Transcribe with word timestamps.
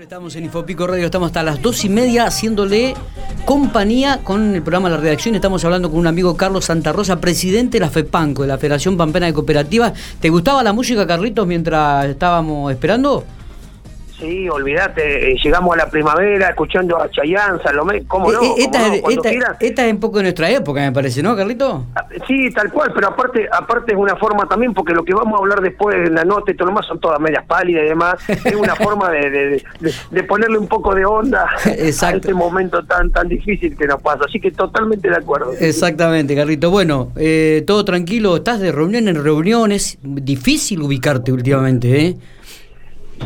Estamos 0.00 0.36
en 0.36 0.44
Infopico 0.44 0.86
Radio, 0.86 1.06
estamos 1.06 1.26
hasta 1.26 1.42
las 1.42 1.60
dos 1.60 1.84
y 1.84 1.88
media 1.88 2.24
haciéndole 2.24 2.94
compañía 3.44 4.20
con 4.22 4.54
el 4.54 4.62
programa 4.62 4.88
La 4.88 4.96
Redacción. 4.96 5.34
Estamos 5.34 5.64
hablando 5.64 5.90
con 5.90 5.98
un 5.98 6.06
amigo 6.06 6.36
Carlos 6.36 6.66
Santa 6.66 6.92
Rosa, 6.92 7.20
presidente 7.20 7.78
de 7.78 7.80
la 7.80 7.90
FEPANCO, 7.90 8.42
de 8.42 8.48
la 8.48 8.58
Federación 8.58 8.96
Pampena 8.96 9.26
de 9.26 9.32
Cooperativas. 9.32 9.94
¿Te 10.20 10.28
gustaba 10.28 10.62
la 10.62 10.72
música, 10.72 11.04
Carlitos, 11.04 11.48
mientras 11.48 12.06
estábamos 12.06 12.70
esperando? 12.70 13.24
Sí, 14.18 14.48
olvídate, 14.48 15.30
eh, 15.32 15.36
llegamos 15.42 15.74
a 15.74 15.78
la 15.78 15.90
primavera 15.90 16.48
escuchando 16.48 17.00
a 17.00 17.08
Chayanne, 17.08 17.62
Salomé, 17.62 18.04
¿cómo 18.06 18.32
no? 18.32 18.42
Eh, 18.42 18.46
eh, 18.46 18.54
esta, 18.64 18.78
¿Cómo 18.80 18.94
no? 18.96 19.00
Cuando 19.02 19.20
esta- 19.22 19.30
quieras. 19.30 19.56
esta 19.60 19.86
es 19.86 19.92
un 19.92 20.00
poco 20.00 20.16
de 20.18 20.22
nuestra 20.24 20.50
época, 20.50 20.80
me 20.80 20.90
parece, 20.92 21.22
¿no, 21.22 21.36
Carlito? 21.36 21.84
Ah, 21.94 22.04
Sí, 22.26 22.50
tal 22.50 22.70
cual, 22.72 22.90
pero 22.94 23.08
aparte 23.08 23.46
aparte 23.50 23.92
es 23.92 23.98
una 23.98 24.16
forma 24.16 24.46
también, 24.48 24.74
porque 24.74 24.92
lo 24.92 25.04
que 25.04 25.14
vamos 25.14 25.34
a 25.38 25.42
hablar 25.42 25.60
después 25.60 25.94
en 25.96 26.14
la 26.14 26.24
nota 26.24 26.50
y 26.50 26.54
todo 26.56 26.66
lo 26.66 26.72
demás 26.72 26.86
son 26.86 26.98
todas 26.98 27.20
medias 27.20 27.44
pálidas 27.46 27.84
y 27.84 27.88
demás, 27.90 28.14
es 28.28 28.54
una 28.56 28.74
forma 28.76 29.08
de, 29.10 29.30
de- 29.30 29.62
de- 29.80 29.92
de 30.10 30.22
ponerle 30.24 30.58
un 30.58 30.66
poco 30.66 30.94
de 30.94 31.04
onda 31.06 31.46
a 31.64 31.70
Exacto. 31.70 32.16
este 32.18 32.34
momento 32.34 32.84
tan 32.84 33.10
tan 33.12 33.28
difícil 33.28 33.76
que 33.76 33.86
nos 33.86 34.02
pasa, 34.02 34.24
así 34.26 34.40
que 34.40 34.50
totalmente 34.50 35.08
de 35.08 35.16
acuerdo. 35.16 35.52
Exactamente, 35.60 36.34
Carlito. 36.34 36.70
Bueno, 36.70 37.12
eh, 37.16 37.62
todo 37.66 37.84
tranquilo, 37.84 38.36
estás 38.36 38.58
de 38.60 38.72
reunión 38.72 39.06
en 39.08 39.22
reuniones, 39.22 39.98
difícil 40.02 40.82
ubicarte 40.82 41.30
últimamente, 41.32 42.04
¿eh? 42.06 42.16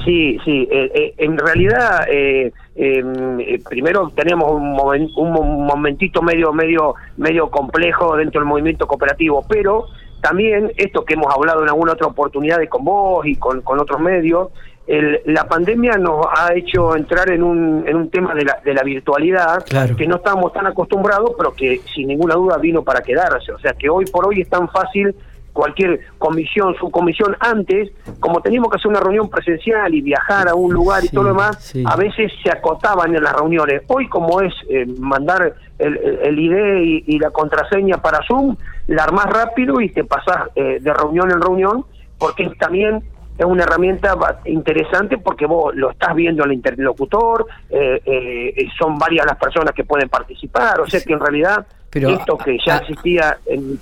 Sí, 0.04 0.38
sí, 0.44 0.68
eh, 0.70 0.90
eh, 0.94 1.14
en 1.18 1.36
realidad 1.38 2.06
eh, 2.10 2.52
eh, 2.76 3.02
eh, 3.40 3.60
primero 3.68 4.10
tenemos 4.14 4.50
un, 4.50 4.74
momen- 4.76 5.10
un 5.16 5.32
mo- 5.32 5.42
momentito 5.42 6.22
medio 6.22 6.52
medio 6.52 6.94
medio 7.16 7.50
complejo 7.50 8.16
dentro 8.16 8.40
del 8.40 8.48
movimiento 8.48 8.86
cooperativo, 8.86 9.44
pero 9.48 9.86
también 10.20 10.72
esto 10.76 11.04
que 11.04 11.14
hemos 11.14 11.34
hablado 11.34 11.62
en 11.62 11.68
alguna 11.68 11.92
otra 11.92 12.06
oportunidad 12.06 12.58
de 12.58 12.68
con 12.68 12.84
vos 12.84 13.26
y 13.26 13.36
con, 13.36 13.60
con 13.60 13.80
otros 13.80 14.00
medios, 14.00 14.48
el- 14.86 15.20
la 15.26 15.44
pandemia 15.48 15.92
nos 15.98 16.26
ha 16.36 16.54
hecho 16.54 16.96
entrar 16.96 17.30
en 17.30 17.42
un, 17.42 17.84
en 17.86 17.96
un 17.96 18.10
tema 18.10 18.34
de 18.34 18.44
la, 18.44 18.58
de 18.64 18.72
la 18.74 18.82
virtualidad 18.82 19.64
Claro. 19.66 19.96
que 19.96 20.06
no 20.06 20.16
estábamos 20.16 20.52
tan 20.52 20.66
acostumbrados, 20.66 21.32
pero 21.36 21.52
que 21.54 21.80
sin 21.94 22.08
ninguna 22.08 22.34
duda 22.34 22.56
vino 22.58 22.82
para 22.82 23.00
quedarse. 23.02 23.52
O 23.52 23.58
sea 23.58 23.72
que 23.74 23.88
hoy 23.90 24.04
por 24.06 24.26
hoy 24.26 24.40
es 24.40 24.48
tan 24.48 24.68
fácil 24.68 25.14
cualquier 25.52 26.00
comisión, 26.18 26.74
subcomisión, 26.76 27.36
antes, 27.40 27.90
como 28.20 28.40
teníamos 28.40 28.70
que 28.70 28.76
hacer 28.76 28.88
una 28.88 29.00
reunión 29.00 29.28
presencial 29.28 29.94
y 29.94 30.00
viajar 30.00 30.48
a 30.48 30.54
un 30.54 30.72
lugar 30.72 31.04
y 31.04 31.08
todo 31.08 31.24
lo 31.24 31.30
demás, 31.30 31.62
sí. 31.62 31.84
a 31.86 31.96
veces 31.96 32.32
se 32.42 32.50
acotaban 32.50 33.14
en 33.14 33.22
las 33.22 33.34
reuniones. 33.34 33.82
Hoy 33.88 34.08
como 34.08 34.40
es 34.40 34.54
eh, 34.68 34.86
mandar 34.98 35.54
el, 35.78 36.38
ID 36.38 36.82
y, 36.82 37.04
y 37.06 37.18
la 37.18 37.30
contraseña 37.30 37.98
para 37.98 38.20
Zoom, 38.26 38.56
la 38.86 39.04
armás 39.04 39.26
rápido 39.26 39.80
y 39.80 39.90
te 39.90 40.04
pasás 40.04 40.48
eh, 40.54 40.78
de 40.80 40.92
reunión 40.94 41.30
en 41.30 41.40
reunión, 41.40 41.84
porque 42.18 42.48
también 42.58 43.02
es 43.38 43.44
una 43.44 43.64
herramienta 43.64 44.16
interesante 44.44 45.18
porque 45.18 45.46
vos 45.46 45.74
lo 45.74 45.90
estás 45.90 46.14
viendo 46.14 46.44
al 46.44 46.52
interlocutor, 46.52 47.46
eh, 47.70 48.00
eh, 48.04 48.66
son 48.78 48.98
varias 48.98 49.26
las 49.26 49.36
personas 49.36 49.74
que 49.74 49.84
pueden 49.84 50.08
participar, 50.08 50.80
o 50.80 50.86
sea 50.86 51.00
que 51.00 51.12
en 51.12 51.20
realidad 51.20 51.66
Pero, 51.90 52.10
esto 52.10 52.36
que 52.36 52.58
ya 52.64 52.78
existía 52.78 53.38
en 53.46 53.78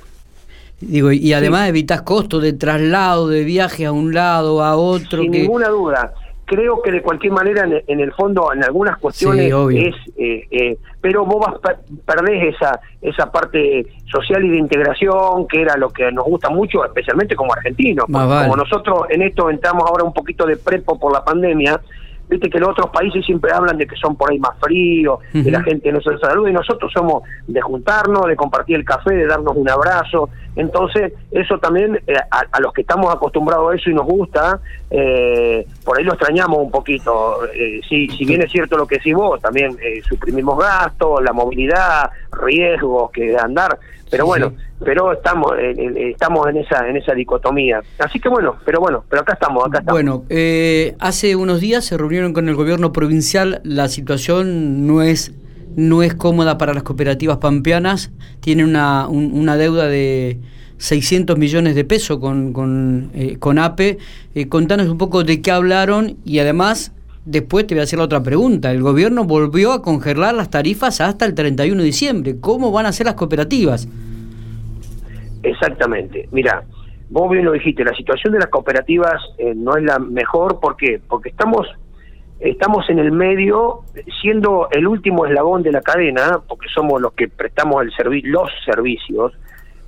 Digo, 0.80 1.12
y 1.12 1.32
además 1.32 1.68
evitas 1.68 2.02
costos 2.02 2.42
de 2.42 2.54
traslado, 2.54 3.28
de 3.28 3.44
viaje 3.44 3.84
a 3.86 3.92
un 3.92 4.14
lado, 4.14 4.62
a 4.62 4.76
otro. 4.76 5.22
Sin 5.22 5.32
que... 5.32 5.40
ninguna 5.42 5.68
duda. 5.68 6.12
Creo 6.46 6.82
que 6.82 6.90
de 6.90 7.00
cualquier 7.00 7.32
manera, 7.32 7.64
en, 7.64 7.80
en 7.86 8.00
el 8.00 8.12
fondo, 8.12 8.52
en 8.52 8.64
algunas 8.64 8.98
cuestiones 8.98 9.52
Sí, 9.68 9.78
es, 9.78 9.94
eh, 10.16 10.48
eh, 10.50 10.76
pero 11.00 11.24
vos 11.24 11.46
vas 11.46 11.60
per- 11.60 11.78
perdés 12.04 12.56
esa 12.56 12.80
esa 13.00 13.30
parte 13.30 13.86
social 14.10 14.44
y 14.44 14.48
de 14.48 14.58
integración 14.58 15.46
que 15.46 15.62
era 15.62 15.76
lo 15.76 15.90
que 15.90 16.10
nos 16.10 16.24
gusta 16.24 16.50
mucho, 16.50 16.84
especialmente 16.84 17.36
como 17.36 17.52
argentinos. 17.52 18.06
Vale. 18.08 18.48
Como 18.48 18.56
nosotros 18.56 19.02
en 19.10 19.22
esto 19.22 19.48
entramos 19.48 19.84
ahora 19.88 20.02
un 20.02 20.12
poquito 20.12 20.44
de 20.44 20.56
prepo 20.56 20.98
por 20.98 21.12
la 21.12 21.24
pandemia. 21.24 21.80
Viste 22.30 22.48
que 22.48 22.60
los 22.60 22.68
otros 22.70 22.90
países 22.90 23.24
siempre 23.26 23.50
hablan 23.52 23.76
de 23.76 23.86
que 23.86 23.96
son 23.96 24.14
por 24.16 24.30
ahí 24.30 24.38
más 24.38 24.56
fríos, 24.60 25.18
Ujú. 25.34 25.44
que 25.44 25.50
la 25.50 25.62
gente 25.62 25.90
no 25.90 26.00
se 26.00 26.16
saluda 26.18 26.48
y 26.48 26.52
nosotros 26.52 26.92
somos 26.94 27.24
de 27.48 27.60
juntarnos, 27.60 28.26
de 28.26 28.36
compartir 28.36 28.76
el 28.76 28.84
café, 28.84 29.12
de 29.14 29.26
darnos 29.26 29.56
un 29.56 29.68
abrazo. 29.68 30.28
Entonces, 30.54 31.12
eso 31.32 31.58
también, 31.58 32.00
eh, 32.06 32.14
a, 32.30 32.44
a 32.52 32.60
los 32.60 32.72
que 32.72 32.82
estamos 32.82 33.12
acostumbrados 33.12 33.72
a 33.72 33.76
eso 33.76 33.90
y 33.90 33.94
nos 33.94 34.06
gusta, 34.06 34.60
eh, 34.90 35.66
por 35.84 35.98
ahí 35.98 36.04
lo 36.04 36.12
extrañamos 36.12 36.58
un 36.58 36.70
poquito. 36.70 37.40
Eh, 37.52 37.80
sí, 37.88 38.08
si 38.08 38.24
bien 38.24 38.42
es 38.42 38.50
cierto 38.52 38.76
lo 38.76 38.86
que 38.86 38.96
decís 38.96 39.14
vos, 39.14 39.40
también 39.40 39.76
eh, 39.82 40.00
suprimimos 40.08 40.58
gastos, 40.58 41.22
la 41.22 41.32
movilidad, 41.32 42.10
riesgos 42.42 43.10
que 43.12 43.36
andar, 43.36 43.78
pero 44.10 44.24
Sí, 44.24 44.28
bueno, 44.28 44.50
sí. 44.50 44.56
pero 44.84 45.12
estamos 45.12 45.52
en, 45.58 45.78
en- 45.78 45.96
estamos 46.10 46.48
en 46.48 46.56
esa 46.58 46.88
en 46.88 46.96
esa 46.96 47.12
dicotomía. 47.14 47.80
Así 47.98 48.18
que 48.18 48.28
bueno, 48.28 48.56
pero 48.64 48.80
bueno, 48.80 49.04
pero 49.08 49.22
acá 49.22 49.34
estamos, 49.34 49.64
acá 49.66 49.78
estamos. 49.78 49.92
Bueno, 50.02 50.24
eh, 50.28 50.94
hace 50.98 51.36
unos 51.36 51.60
días 51.60 51.84
se 51.84 51.96
reunieron 51.96 52.32
con 52.32 52.48
el 52.48 52.54
gobierno 52.56 52.92
provincial. 52.92 53.60
La 53.64 53.88
situación 53.88 54.86
no 54.86 55.02
es 55.02 55.32
no 55.76 56.02
es 56.02 56.14
cómoda 56.14 56.58
para 56.58 56.74
las 56.74 56.82
cooperativas 56.82 57.36
pampeanas. 57.38 58.10
Tienen 58.40 58.66
una, 58.66 59.06
un- 59.08 59.32
una 59.32 59.56
deuda 59.56 59.86
de 59.86 60.38
600 60.78 61.38
millones 61.38 61.74
de 61.76 61.84
pesos 61.84 62.18
con, 62.18 62.52
con, 62.52 63.10
eh, 63.14 63.36
con 63.38 63.58
APE. 63.58 63.98
Eh, 64.34 64.48
contanos 64.48 64.88
un 64.88 64.98
poco 64.98 65.22
de 65.22 65.40
qué 65.42 65.50
hablaron 65.52 66.16
y 66.24 66.40
además 66.40 66.92
después 67.24 67.66
te 67.66 67.74
voy 67.74 67.80
a 67.80 67.84
hacer 67.84 67.98
la 67.98 68.06
otra 68.06 68.22
pregunta. 68.22 68.70
El 68.70 68.82
gobierno 68.82 69.24
volvió 69.24 69.72
a 69.72 69.82
congelar 69.82 70.34
las 70.34 70.50
tarifas 70.50 71.00
hasta 71.00 71.24
el 71.24 71.34
31 71.34 71.78
de 71.78 71.84
diciembre. 71.84 72.36
¿Cómo 72.40 72.72
van 72.72 72.86
a 72.86 72.92
ser 72.92 73.06
las 73.06 73.14
cooperativas? 73.14 73.88
Exactamente. 75.42 76.28
Mira, 76.32 76.62
vos 77.08 77.30
bien 77.30 77.44
lo 77.44 77.52
dijiste, 77.52 77.84
la 77.84 77.94
situación 77.94 78.32
de 78.32 78.40
las 78.40 78.48
cooperativas 78.48 79.20
eh, 79.38 79.54
no 79.54 79.76
es 79.76 79.84
la 79.84 79.98
mejor, 79.98 80.60
¿por 80.60 80.76
qué? 80.76 81.00
Porque 81.08 81.30
estamos 81.30 81.66
estamos 82.40 82.88
en 82.88 82.98
el 82.98 83.12
medio, 83.12 83.80
siendo 84.20 84.68
el 84.70 84.86
último 84.86 85.26
eslabón 85.26 85.62
de 85.62 85.72
la 85.72 85.82
cadena, 85.82 86.40
porque 86.48 86.68
somos 86.74 87.00
los 87.00 87.12
que 87.12 87.28
prestamos 87.28 87.82
el 87.82 88.22
los 88.24 88.48
servicios, 88.64 89.32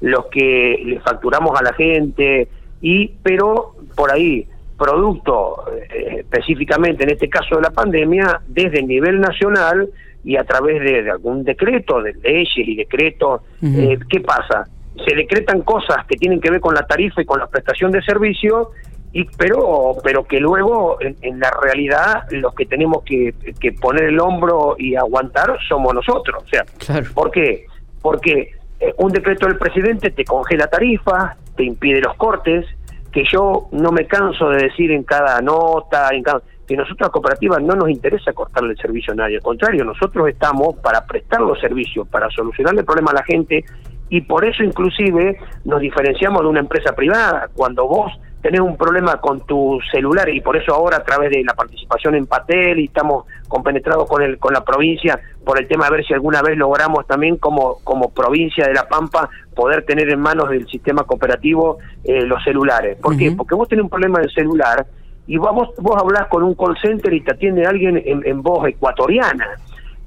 los 0.00 0.26
que 0.26 0.82
le 0.84 1.00
facturamos 1.00 1.58
a 1.58 1.62
la 1.62 1.72
gente, 1.72 2.48
y 2.82 3.08
pero 3.22 3.74
por 3.96 4.12
ahí, 4.12 4.46
producto 4.78 5.64
eh, 5.72 6.16
específicamente 6.20 7.04
en 7.04 7.10
este 7.10 7.28
caso 7.28 7.56
de 7.56 7.62
la 7.62 7.70
pandemia, 7.70 8.40
desde 8.46 8.80
el 8.80 8.86
nivel 8.86 9.20
nacional 9.20 9.88
y 10.24 10.36
a 10.36 10.44
través 10.44 10.80
de, 10.82 11.02
de 11.02 11.10
algún 11.10 11.44
decreto, 11.44 12.00
de 12.00 12.14
leyes 12.22 12.50
y 12.56 12.76
decretos, 12.76 13.40
eh, 13.62 13.98
¿qué 14.08 14.20
pasa? 14.20 14.68
Se 15.06 15.14
decretan 15.16 15.62
cosas 15.62 16.06
que 16.06 16.16
tienen 16.16 16.40
que 16.40 16.50
ver 16.50 16.60
con 16.60 16.74
la 16.74 16.86
tarifa 16.86 17.22
y 17.22 17.24
con 17.24 17.40
la 17.40 17.46
prestación 17.48 17.90
de 17.90 18.02
servicio, 18.02 18.70
y 19.12 19.24
pero 19.36 19.94
pero 20.02 20.24
que 20.24 20.38
luego 20.40 20.96
en, 21.00 21.16
en 21.22 21.40
la 21.40 21.50
realidad 21.62 22.22
los 22.30 22.54
que 22.54 22.66
tenemos 22.66 23.02
que, 23.02 23.34
que 23.60 23.72
poner 23.72 24.04
el 24.04 24.20
hombro 24.20 24.76
y 24.78 24.94
aguantar 24.94 25.58
somos 25.68 25.92
nosotros. 25.92 26.42
O 26.44 26.48
sea, 26.48 26.64
Claro. 26.78 27.06
¿por 27.14 27.30
qué? 27.30 27.66
Porque 28.00 28.52
eh, 28.80 28.94
un 28.98 29.12
decreto 29.12 29.46
del 29.46 29.58
presidente 29.58 30.10
te 30.10 30.24
congela 30.24 30.66
tarifas, 30.68 31.36
te 31.56 31.64
impide 31.64 32.00
los 32.00 32.14
cortes, 32.16 32.64
que 33.12 33.24
yo 33.30 33.68
no 33.72 33.92
me 33.92 34.06
canso 34.06 34.48
de 34.48 34.64
decir 34.64 34.90
en 34.90 35.04
cada 35.04 35.40
nota, 35.40 36.08
en 36.12 36.22
cada 36.22 36.42
que 36.66 36.76
nosotros 36.76 37.00
las 37.00 37.10
cooperativas 37.10 37.60
no 37.62 37.74
nos 37.74 37.90
interesa 37.90 38.32
cortarle 38.32 38.72
el 38.72 38.78
servicio 38.78 39.12
a 39.12 39.16
nadie, 39.16 39.36
al 39.36 39.42
contrario, 39.42 39.84
nosotros 39.84 40.28
estamos 40.28 40.76
para 40.76 41.04
prestar 41.04 41.40
los 41.40 41.60
servicios, 41.60 42.06
para 42.08 42.30
solucionarle 42.30 42.80
el 42.80 42.86
problema 42.86 43.10
a 43.10 43.14
la 43.14 43.24
gente 43.24 43.64
y 44.08 44.20
por 44.20 44.44
eso 44.44 44.62
inclusive 44.62 45.38
nos 45.64 45.80
diferenciamos 45.80 46.42
de 46.42 46.48
una 46.48 46.60
empresa 46.60 46.94
privada. 46.94 47.48
Cuando 47.54 47.86
vos 47.86 48.12
tenés 48.42 48.60
un 48.60 48.76
problema 48.76 49.20
con 49.20 49.40
tu 49.46 49.78
celular 49.90 50.28
y 50.28 50.40
por 50.40 50.56
eso 50.56 50.74
ahora 50.74 50.98
a 50.98 51.04
través 51.04 51.30
de 51.30 51.42
la 51.44 51.54
participación 51.54 52.16
en 52.16 52.26
Patel 52.26 52.80
y 52.80 52.84
estamos 52.86 53.24
compenetrados 53.48 54.08
con 54.08 54.20
el 54.22 54.38
con 54.38 54.52
la 54.52 54.64
provincia 54.64 55.18
por 55.44 55.58
el 55.60 55.68
tema 55.68 55.84
de 55.86 55.92
ver 55.92 56.04
si 56.04 56.12
alguna 56.12 56.42
vez 56.42 56.56
logramos 56.58 57.06
también 57.06 57.36
como 57.36 57.78
como 57.84 58.10
provincia 58.10 58.66
de 58.66 58.74
La 58.74 58.88
Pampa 58.88 59.28
poder 59.54 59.84
tener 59.84 60.08
en 60.10 60.20
manos 60.20 60.50
del 60.50 60.66
sistema 60.66 61.04
cooperativo 61.04 61.78
eh, 62.04 62.22
los 62.22 62.42
celulares. 62.42 62.98
¿Por 63.00 63.16
qué? 63.16 63.30
Porque 63.32 63.54
vos 63.54 63.68
tenés 63.68 63.84
un 63.84 63.90
problema 63.90 64.18
del 64.18 64.30
celular 64.32 64.86
y 65.26 65.36
vos, 65.36 65.68
vos 65.78 65.96
hablás 66.02 66.26
con 66.28 66.42
un 66.42 66.54
call 66.54 66.76
center 66.82 67.12
y 67.14 67.20
te 67.20 67.32
atiende 67.32 67.64
alguien 67.64 68.02
en, 68.04 68.26
en 68.26 68.42
voz 68.42 68.66
ecuatoriana. 68.68 69.46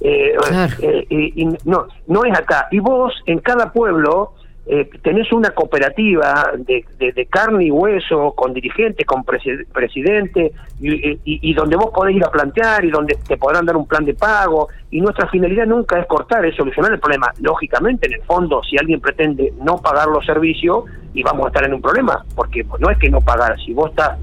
Eh, 0.01 0.33
Claro. 0.49 0.73
eh, 0.81 1.05
y, 1.09 1.43
y 1.43 1.45
no, 1.63 1.87
no 2.07 2.25
es 2.25 2.37
acá. 2.37 2.67
Y 2.69 2.79
vos, 2.79 3.13
en 3.27 3.39
cada 3.39 3.71
pueblo, 3.71 4.33
eh, 4.67 4.89
tenés 5.03 5.31
una 5.31 5.51
cooperativa 5.51 6.51
de, 6.57 6.83
de- 6.97 7.11
de 7.11 7.25
carne 7.27 7.65
y 7.65 7.71
hueso, 7.71 8.33
con 8.35 8.53
dirigentes, 8.53 9.05
con 9.05 9.23
presi- 9.23 9.65
presidente, 9.71 10.51
y, 10.79 10.91
y- 10.93 11.19
y 11.23 11.53
donde 11.53 11.75
vos 11.75 11.91
podés 11.93 12.15
ir 12.15 12.23
a 12.25 12.31
plantear 12.31 12.83
y 12.83 12.89
donde 12.89 13.15
te 13.27 13.37
podrán 13.37 13.65
dar 13.65 13.77
un 13.77 13.87
plan 13.87 14.03
de 14.05 14.13
pago. 14.15 14.69
Y 14.89 15.01
nuestra 15.01 15.27
finalidad 15.27 15.65
nunca 15.67 15.99
es 15.99 16.07
cortar, 16.07 16.45
es 16.45 16.55
solucionar 16.55 16.91
el 16.93 16.99
problema. 16.99 17.31
Lógicamente, 17.41 18.07
en 18.07 18.13
el 18.13 18.21
fondo, 18.23 18.61
si 18.63 18.77
alguien 18.77 18.99
pretende 19.01 19.53
no 19.61 19.77
pagar 19.77 20.07
los 20.07 20.25
servicios, 20.25 20.85
y 21.13 21.21
vamos 21.23 21.45
a 21.45 21.47
estar 21.49 21.63
en 21.65 21.73
un 21.73 21.81
problema, 21.81 22.25
porque 22.35 22.65
no 22.79 22.89
es 22.89 22.97
que 22.97 23.09
no 23.09 23.21
pagar, 23.21 23.57
si 23.63 23.71
vos 23.73 23.91
estás 23.91 24.17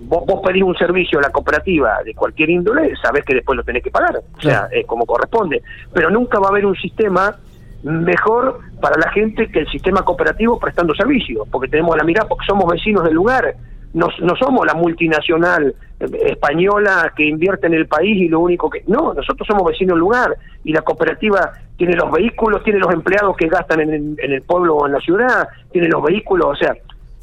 vos, 0.00 0.24
vos 0.26 0.40
pedís 0.44 0.62
un 0.62 0.74
servicio 0.76 1.18
a 1.18 1.22
la 1.22 1.30
cooperativa 1.30 1.98
de 2.04 2.14
cualquier 2.14 2.48
índole, 2.50 2.94
sabés 3.00 3.22
que 3.24 3.34
después 3.34 3.56
lo 3.56 3.62
tenés 3.62 3.82
que 3.84 3.90
pagar, 3.90 4.16
o 4.16 4.40
sea, 4.40 4.66
eh, 4.72 4.84
como 4.84 5.04
corresponde. 5.04 5.62
Pero 5.92 6.08
nunca 6.10 6.40
va 6.40 6.46
a 6.46 6.50
haber 6.50 6.64
un 6.66 6.74
sistema 6.74 7.36
mejor 7.84 8.60
para 8.80 8.98
la 8.98 9.10
gente 9.12 9.48
que 9.50 9.60
el 9.60 9.68
sistema 9.68 10.02
cooperativo 10.02 10.58
prestando 10.58 10.94
servicios, 10.94 11.46
porque 11.50 11.68
tenemos 11.68 11.96
la 11.96 12.04
mirada, 12.04 12.28
porque 12.28 12.46
somos 12.46 12.66
vecinos 12.70 13.04
del 13.04 13.14
lugar, 13.14 13.54
no, 13.92 14.08
no 14.20 14.34
somos 14.36 14.66
la 14.66 14.74
multinacional 14.74 15.74
española 16.00 17.12
que 17.16 17.24
invierte 17.24 17.68
en 17.68 17.74
el 17.74 17.86
país 17.86 18.16
y 18.22 18.28
lo 18.28 18.40
único 18.40 18.68
que... 18.68 18.82
No, 18.88 19.14
nosotros 19.14 19.46
somos 19.46 19.64
vecinos 19.64 19.94
del 19.94 20.00
lugar 20.00 20.36
y 20.64 20.72
la 20.72 20.82
cooperativa 20.82 21.52
tiene 21.76 21.94
los 21.94 22.10
vehículos, 22.10 22.64
tiene 22.64 22.80
los 22.80 22.92
empleados 22.92 23.36
que 23.36 23.46
gastan 23.46 23.80
en, 23.80 24.16
en 24.18 24.32
el 24.32 24.42
pueblo 24.42 24.76
o 24.76 24.86
en 24.86 24.92
la 24.92 25.00
ciudad, 25.00 25.48
tiene 25.70 25.88
los 25.88 26.02
vehículos, 26.02 26.48
o 26.48 26.56
sea, 26.56 26.74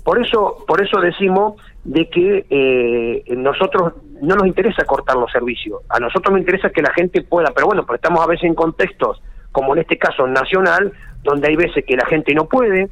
por 0.03 0.19
eso, 0.23 0.63
por 0.67 0.81
eso 0.81 0.99
decimos 0.99 1.55
de 1.83 2.09
que 2.09 2.45
eh, 2.49 3.35
nosotros 3.35 3.93
no 4.21 4.35
nos 4.35 4.47
interesa 4.47 4.83
cortar 4.85 5.15
los 5.15 5.31
servicios, 5.31 5.81
a 5.89 5.99
nosotros 5.99 6.31
nos 6.31 6.41
interesa 6.41 6.69
que 6.69 6.81
la 6.81 6.93
gente 6.93 7.21
pueda, 7.21 7.51
pero 7.53 7.67
bueno, 7.67 7.85
pues 7.85 7.97
estamos 7.97 8.23
a 8.23 8.27
veces 8.27 8.45
en 8.45 8.55
contextos, 8.55 9.21
como 9.51 9.73
en 9.73 9.81
este 9.81 9.97
caso 9.97 10.27
nacional, 10.27 10.91
donde 11.23 11.47
hay 11.47 11.55
veces 11.55 11.83
que 11.85 11.95
la 11.95 12.05
gente 12.05 12.33
no 12.33 12.45
puede, 12.45 12.89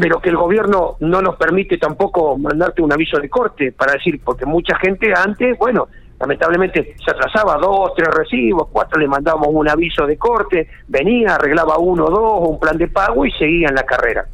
pero 0.00 0.20
que 0.20 0.28
el 0.28 0.36
gobierno 0.36 0.96
no 1.00 1.22
nos 1.22 1.36
permite 1.36 1.78
tampoco 1.78 2.36
mandarte 2.36 2.82
un 2.82 2.92
aviso 2.92 3.18
de 3.18 3.28
corte 3.30 3.72
para 3.72 3.94
decir, 3.94 4.20
porque 4.22 4.44
mucha 4.44 4.76
gente 4.76 5.12
antes, 5.16 5.58
bueno, 5.58 5.88
lamentablemente 6.20 6.94
se 7.02 7.10
atrasaba 7.10 7.56
dos, 7.56 7.92
tres 7.96 8.08
recibos, 8.14 8.68
cuatro 8.70 9.00
le 9.00 9.08
mandábamos 9.08 9.48
un 9.50 9.68
aviso 9.68 10.06
de 10.06 10.18
corte, 10.18 10.68
venía, 10.88 11.36
arreglaba 11.36 11.78
uno, 11.78 12.10
dos, 12.10 12.48
un 12.48 12.60
plan 12.60 12.76
de 12.76 12.88
pago 12.88 13.24
y 13.24 13.32
seguía 13.32 13.68
en 13.68 13.74
la 13.74 13.84
carrera. 13.84 14.26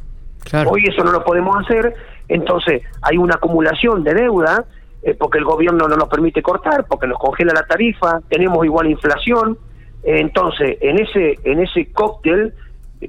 Hoy 0.67 0.83
eso 0.87 1.03
no 1.03 1.11
lo 1.11 1.23
podemos 1.23 1.55
hacer, 1.63 1.93
entonces 2.27 2.83
hay 3.01 3.17
una 3.17 3.35
acumulación 3.35 4.03
de 4.03 4.13
deuda 4.13 4.65
eh, 5.01 5.15
porque 5.17 5.37
el 5.37 5.45
gobierno 5.45 5.87
no 5.87 5.95
nos 5.95 6.09
permite 6.09 6.41
cortar, 6.41 6.85
porque 6.85 7.07
nos 7.07 7.17
congela 7.17 7.53
la 7.53 7.63
tarifa, 7.63 8.19
tenemos 8.27 8.65
igual 8.65 8.87
inflación, 8.87 9.57
entonces 10.03 10.77
en 10.81 10.99
ese 10.99 11.37
en 11.43 11.59
ese 11.61 11.91
cóctel 11.91 12.53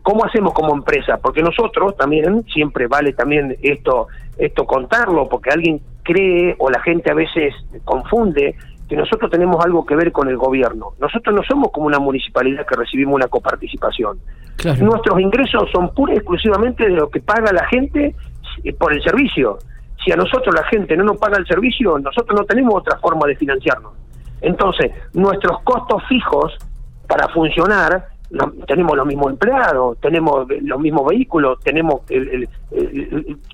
¿Cómo 0.02 0.24
hacemos 0.24 0.54
como 0.54 0.72
empresa? 0.72 1.18
Porque 1.20 1.42
nosotros 1.42 1.96
también, 1.96 2.44
siempre 2.44 2.86
vale 2.86 3.12
también 3.12 3.56
esto, 3.60 4.06
esto 4.38 4.64
contarlo, 4.64 5.28
porque 5.28 5.50
alguien 5.50 5.80
cree 6.04 6.54
o 6.58 6.70
la 6.70 6.80
gente 6.80 7.10
a 7.10 7.14
veces 7.14 7.52
confunde 7.84 8.54
que 8.88 8.96
nosotros 8.96 9.30
tenemos 9.30 9.64
algo 9.64 9.84
que 9.84 9.96
ver 9.96 10.12
con 10.12 10.28
el 10.28 10.36
gobierno. 10.36 10.92
Nosotros 11.00 11.34
no 11.34 11.42
somos 11.42 11.72
como 11.72 11.86
una 11.86 11.98
municipalidad 11.98 12.66
que 12.66 12.76
recibimos 12.76 13.14
una 13.16 13.26
coparticipación. 13.26 14.18
Nuestros 14.80 15.18
ingresos 15.20 15.68
son 15.72 15.92
pura 15.92 16.12
y 16.14 16.18
exclusivamente 16.18 16.84
de 16.84 16.90
lo 16.90 17.08
que 17.08 17.20
paga 17.20 17.52
la 17.52 17.66
gente 17.66 18.14
eh, 18.62 18.72
por 18.74 18.92
el 18.92 19.02
servicio. 19.02 19.58
Si 20.04 20.12
a 20.12 20.16
nosotros 20.16 20.54
la 20.54 20.64
gente 20.64 20.96
no 20.96 21.04
nos 21.04 21.18
paga 21.18 21.38
el 21.38 21.46
servicio, 21.46 21.98
nosotros 21.98 22.38
no 22.38 22.44
tenemos 22.46 22.74
otra 22.74 22.96
forma 22.98 23.26
de 23.26 23.36
financiarnos. 23.36 23.92
Entonces, 24.40 24.92
nuestros 25.14 25.60
costos 25.62 26.02
fijos 26.08 26.56
para 27.10 27.28
funcionar 27.30 28.06
tenemos 28.68 28.96
los 28.96 29.04
mismos 29.04 29.32
empleados, 29.32 29.98
tenemos 30.00 30.46
los 30.62 30.78
mismos 30.78 31.06
vehículos, 31.08 31.58
tenemos 31.64 32.02
el, 32.08 32.48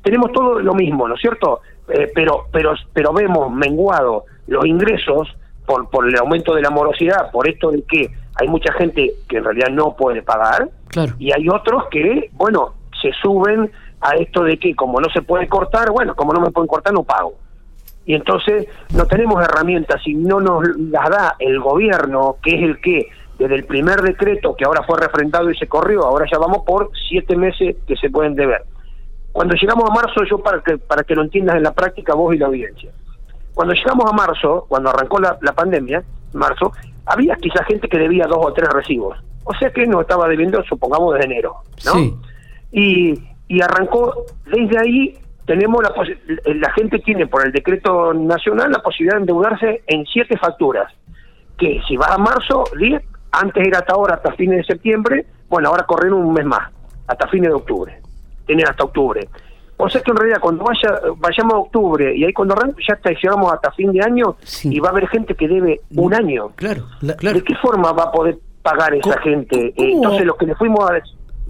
tenemos 0.02 0.30
todo 0.32 0.60
lo 0.60 0.74
mismo, 0.74 1.08
¿no 1.08 1.14
es 1.14 1.20
cierto? 1.22 1.60
Eh, 1.88 2.12
pero 2.14 2.44
pero 2.52 2.74
pero 2.92 3.14
vemos 3.14 3.50
menguado 3.50 4.24
los 4.48 4.66
ingresos 4.66 5.34
por 5.64 5.88
por 5.88 6.06
el 6.06 6.14
aumento 6.18 6.54
de 6.54 6.60
la 6.60 6.68
morosidad, 6.68 7.30
por 7.30 7.48
esto 7.48 7.70
de 7.70 7.84
que 7.84 8.10
hay 8.38 8.48
mucha 8.48 8.70
gente 8.74 9.12
que 9.26 9.38
en 9.38 9.44
realidad 9.44 9.70
no 9.70 9.96
puede 9.96 10.20
pagar 10.22 10.68
y 11.18 11.32
hay 11.32 11.48
otros 11.48 11.84
que, 11.90 12.30
bueno, 12.32 12.74
se 13.00 13.10
suben 13.22 13.70
a 14.00 14.14
esto 14.16 14.42
de 14.42 14.58
que 14.58 14.74
como 14.74 15.00
no 15.00 15.08
se 15.08 15.22
puede 15.22 15.48
cortar, 15.48 15.90
bueno, 15.90 16.14
como 16.14 16.34
no 16.34 16.40
me 16.40 16.50
pueden 16.50 16.68
cortar 16.68 16.92
no 16.92 17.02
pago. 17.02 17.34
Y 18.04 18.14
entonces 18.14 18.66
no 18.94 19.06
tenemos 19.06 19.42
herramientas 19.42 20.00
y 20.06 20.14
no 20.14 20.40
nos 20.40 20.62
las 20.76 21.10
da 21.10 21.36
el 21.38 21.58
gobierno, 21.60 22.36
que 22.42 22.54
es 22.56 22.62
el 22.62 22.80
que 22.80 23.08
desde 23.38 23.54
el 23.54 23.64
primer 23.64 24.00
decreto 24.00 24.54
que 24.56 24.64
ahora 24.64 24.82
fue 24.82 24.98
refrendado 24.98 25.50
y 25.50 25.56
se 25.56 25.66
corrió, 25.66 26.04
ahora 26.04 26.26
ya 26.30 26.38
vamos 26.38 26.62
por 26.66 26.90
siete 27.08 27.36
meses 27.36 27.76
que 27.86 27.96
se 27.96 28.10
pueden 28.10 28.34
deber. 28.34 28.64
Cuando 29.32 29.54
llegamos 29.54 29.90
a 29.90 29.94
marzo, 29.94 30.24
yo 30.28 30.38
para 30.38 30.62
que, 30.62 30.78
para 30.78 31.04
que 31.04 31.14
lo 31.14 31.22
entiendas 31.22 31.56
en 31.56 31.62
la 31.62 31.72
práctica 31.72 32.14
vos 32.14 32.34
y 32.34 32.38
la 32.38 32.46
audiencia, 32.46 32.90
cuando 33.54 33.74
llegamos 33.74 34.10
a 34.10 34.14
marzo, 34.14 34.64
cuando 34.68 34.90
arrancó 34.90 35.18
la, 35.18 35.36
la 35.42 35.52
pandemia, 35.52 36.02
marzo, 36.32 36.72
había 37.04 37.36
quizá 37.36 37.64
gente 37.64 37.88
que 37.88 37.98
debía 37.98 38.26
dos 38.26 38.38
o 38.40 38.52
tres 38.52 38.68
recibos. 38.70 39.18
O 39.44 39.54
sea 39.54 39.70
que 39.70 39.86
no 39.86 40.00
estaba 40.00 40.28
debiendo, 40.28 40.62
supongamos, 40.64 41.14
desde 41.14 41.26
enero. 41.26 41.56
¿no? 41.84 42.18
Y, 42.72 43.14
y 43.48 43.62
arrancó, 43.62 44.24
desde 44.46 44.78
ahí 44.78 45.18
tenemos 45.46 45.82
la, 45.82 45.94
la 46.54 46.72
gente 46.72 46.98
tiene 46.98 47.26
por 47.26 47.46
el 47.46 47.52
decreto 47.52 48.12
nacional 48.12 48.72
la 48.72 48.82
posibilidad 48.82 49.16
de 49.16 49.20
endeudarse 49.20 49.82
en 49.86 50.04
siete 50.06 50.36
facturas 50.36 50.92
que 51.56 51.80
si 51.86 51.96
va 51.96 52.08
a 52.08 52.18
marzo, 52.18 52.64
10, 52.78 53.02
antes 53.40 53.66
era 53.66 53.78
hasta 53.78 53.94
ahora, 53.94 54.14
hasta 54.14 54.32
fines 54.32 54.58
de 54.58 54.64
septiembre, 54.64 55.26
bueno, 55.48 55.68
ahora 55.68 55.84
corren 55.84 56.12
un 56.12 56.32
mes 56.32 56.44
más, 56.44 56.70
hasta 57.06 57.28
fines 57.28 57.50
de 57.50 57.54
octubre. 57.54 58.00
Tienen 58.46 58.68
hasta 58.68 58.84
octubre. 58.84 59.28
O 59.78 59.88
sea 59.90 60.00
que 60.00 60.10
en 60.10 60.16
realidad 60.16 60.40
cuando 60.40 60.64
vaya, 60.64 61.00
vayamos 61.18 61.54
a 61.54 61.58
octubre 61.58 62.16
y 62.16 62.24
ahí 62.24 62.32
cuando 62.32 62.54
ya 62.54 62.94
hasta 62.94 63.10
llegamos 63.10 63.52
hasta 63.52 63.70
fin 63.72 63.92
de 63.92 64.02
año 64.02 64.36
y 64.64 64.80
va 64.80 64.88
a 64.88 64.92
haber 64.92 65.06
gente 65.08 65.34
que 65.34 65.46
debe 65.46 65.82
un 65.94 66.14
año. 66.14 66.52
Claro, 66.56 66.84
¿De 67.00 67.42
qué 67.42 67.54
forma 67.56 67.92
va 67.92 68.04
a 68.04 68.12
poder 68.12 68.38
pagar 68.62 68.94
esa 68.94 69.18
gente? 69.20 69.74
Entonces 69.76 70.24
lo 70.24 70.34
que 70.36 70.46
le 70.46 70.54
fuimos 70.54 70.90
a 70.90 70.98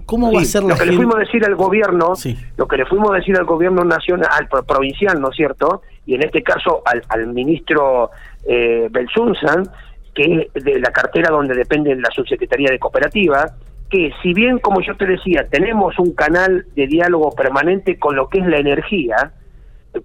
¿Cómo 0.05 0.31
va 0.31 0.41
a 0.41 0.45
ser 0.45 0.63
la 0.63 0.69
Lo 0.69 0.75
que 0.77 0.85
le 0.85 0.95
fuimos 0.95 1.15
a 1.15 1.19
decir 1.19 1.43
al 1.45 1.55
gobierno, 1.55 2.13
lo 2.55 2.67
que 2.67 2.77
le 2.77 2.85
fuimos 2.85 3.11
a 3.11 3.15
decir 3.15 3.35
al 3.37 3.45
gobierno 3.45 3.83
nacional, 3.83 4.29
al 4.51 4.65
provincial, 4.65 5.19
¿no 5.19 5.29
es 5.29 5.35
cierto? 5.35 5.81
Y 6.05 6.15
en 6.15 6.23
este 6.23 6.41
caso 6.43 6.81
al, 6.85 7.03
al 7.09 7.27
ministro 7.27 8.11
eh, 8.45 8.87
Belsunzan, 8.89 9.69
que 10.17 10.49
es 10.51 10.63
de 10.63 10.79
la 10.79 10.91
cartera 10.91 11.29
donde 11.29 11.53
depende 11.53 11.95
la 11.95 12.09
subsecretaría 12.09 12.71
de 12.71 12.79
cooperativa, 12.79 13.53
que 13.87 14.11
si 14.23 14.33
bien, 14.33 14.57
como 14.57 14.81
yo 14.81 14.97
te 14.97 15.05
decía, 15.05 15.47
tenemos 15.47 15.97
un 15.99 16.13
canal 16.15 16.65
de 16.75 16.87
diálogo 16.87 17.31
permanente 17.35 17.99
con 17.99 18.15
lo 18.15 18.27
que 18.27 18.39
es 18.39 18.47
la 18.47 18.57
energía, 18.57 19.31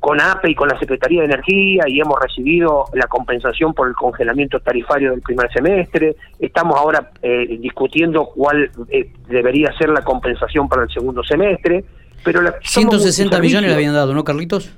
con 0.01 0.21
APE 0.21 0.51
y 0.51 0.55
con 0.55 0.69
la 0.69 0.79
Secretaría 0.79 1.21
de 1.21 1.27
Energía 1.27 1.85
y 1.87 1.99
hemos 1.99 2.21
recibido 2.21 2.85
la 2.93 3.07
compensación 3.07 3.73
por 3.73 3.89
el 3.89 3.95
congelamiento 3.95 4.61
tarifario 4.61 5.13
del 5.13 5.23
primer 5.23 5.51
semestre. 5.51 6.17
Estamos 6.39 6.79
ahora 6.79 7.11
eh, 7.23 7.59
discutiendo 7.59 8.27
cuál 8.27 8.71
eh, 8.91 9.11
debería 9.29 9.73
ser 9.79 9.89
la 9.89 10.03
compensación 10.03 10.69
para 10.69 10.83
el 10.83 10.91
segundo 10.91 11.23
semestre. 11.25 11.85
Pero 12.23 12.43
la, 12.43 12.55
160 12.63 13.41
millones 13.41 13.71
le 13.71 13.77
habían 13.77 13.95
dado, 13.95 14.15
¿no, 14.15 14.25
Carlitos? 14.25 14.73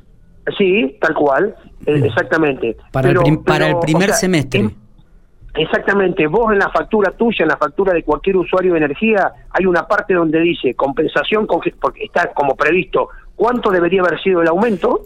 Sí, 0.56 0.96
tal 1.00 1.14
cual, 1.14 1.54
eh, 1.86 2.02
exactamente. 2.04 2.76
Para 2.92 3.10
el, 3.10 3.18
para 3.44 3.68
el 3.68 3.78
primer 3.80 4.12
semestre. 4.12 4.70
Exactamente, 5.56 6.26
vos 6.26 6.52
en 6.52 6.58
la 6.58 6.68
factura 6.70 7.12
tuya, 7.12 7.44
en 7.44 7.48
la 7.48 7.56
factura 7.56 7.92
de 7.92 8.02
cualquier 8.02 8.36
usuario 8.36 8.72
de 8.72 8.78
energía, 8.78 9.32
hay 9.50 9.66
una 9.66 9.86
parte 9.86 10.12
donde 10.12 10.40
dice 10.40 10.74
compensación, 10.74 11.46
porque 11.46 12.04
está 12.04 12.32
como 12.32 12.56
previsto 12.56 13.08
cuánto 13.36 13.70
debería 13.70 14.00
haber 14.00 14.20
sido 14.20 14.42
el 14.42 14.48
aumento 14.48 15.02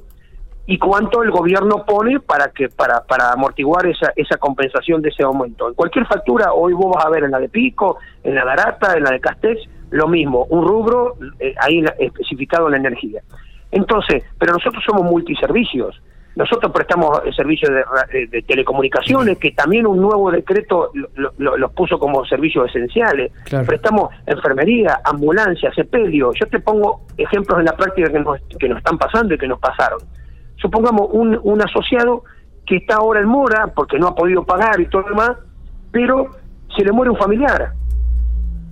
y 0.64 0.78
cuánto 0.78 1.22
el 1.22 1.30
gobierno 1.30 1.84
pone 1.86 2.20
para 2.20 2.50
que 2.50 2.68
para 2.68 3.02
para 3.02 3.32
amortiguar 3.32 3.86
esa 3.86 4.12
esa 4.16 4.38
compensación 4.38 5.02
de 5.02 5.10
ese 5.10 5.22
aumento. 5.22 5.68
En 5.68 5.74
cualquier 5.74 6.06
factura, 6.06 6.52
hoy 6.54 6.72
vos 6.72 6.94
vas 6.94 7.04
a 7.04 7.10
ver 7.10 7.24
en 7.24 7.30
la 7.30 7.40
de 7.40 7.50
Pico, 7.50 7.98
en 8.22 8.34
la 8.34 8.44
de 8.44 8.50
Arata, 8.50 8.96
en 8.96 9.04
la 9.04 9.10
de 9.10 9.20
Castex, 9.20 9.60
lo 9.90 10.08
mismo, 10.08 10.46
un 10.48 10.66
rubro 10.66 11.16
eh, 11.40 11.54
ahí 11.60 11.84
especificado 11.98 12.66
en 12.66 12.72
la 12.72 12.78
energía. 12.78 13.22
Entonces, 13.70 14.24
pero 14.38 14.54
nosotros 14.54 14.82
somos 14.84 15.04
multiservicios. 15.10 16.00
Nosotros 16.38 16.70
prestamos 16.70 17.20
servicios 17.34 17.68
de, 18.12 18.42
telecomunicaciones, 18.42 19.38
que 19.38 19.50
también 19.50 19.88
un 19.88 20.00
nuevo 20.00 20.30
decreto 20.30 20.92
los 21.36 21.72
puso 21.72 21.98
como 21.98 22.24
servicios 22.26 22.70
esenciales. 22.70 23.32
Prestamos 23.66 24.10
enfermería, 24.24 25.00
ambulancia, 25.02 25.72
sepelio. 25.72 26.30
Yo 26.38 26.46
te 26.46 26.60
pongo 26.60 27.00
ejemplos 27.16 27.58
en 27.58 27.64
la 27.64 27.76
práctica 27.76 28.12
que 28.12 28.20
nos, 28.20 28.40
que 28.56 28.68
nos 28.68 28.78
están 28.78 28.96
pasando 28.98 29.34
y 29.34 29.38
que 29.38 29.48
nos 29.48 29.58
pasaron. 29.58 29.98
Supongamos 30.54 31.08
un, 31.10 31.40
un 31.42 31.60
asociado 31.60 32.22
que 32.64 32.76
está 32.76 32.98
ahora 32.98 33.18
en 33.18 33.26
mora 33.26 33.72
porque 33.74 33.98
no 33.98 34.06
ha 34.06 34.14
podido 34.14 34.44
pagar 34.44 34.80
y 34.80 34.86
todo 34.86 35.02
lo 35.02 35.08
demás, 35.08 35.32
pero 35.90 36.36
se 36.76 36.84
le 36.84 36.92
muere 36.92 37.10
un 37.10 37.18
familiar. 37.18 37.72